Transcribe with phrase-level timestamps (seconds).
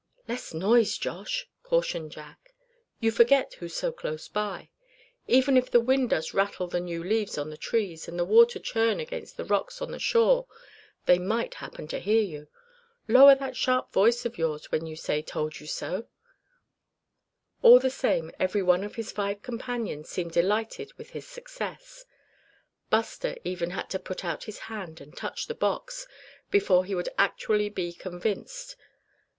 [0.27, 2.55] "Less noise, Josh!" cautioned Jack,
[2.99, 4.71] "you forget who's so close by.
[5.27, 8.57] Even if the wind does rattle the new leaves on the trees, and the water
[8.57, 10.47] churn against the rocks on the shore,
[11.05, 12.47] they might happen to hear you.
[13.07, 16.07] Lower that sharp voice of yours when you say 'Told you so'!"
[17.61, 22.05] All the same every one of his five companions seemed delighted with his success.
[22.89, 26.07] Buster had to even put out his hand and touch the box,
[26.49, 28.75] before he would actually be convinced.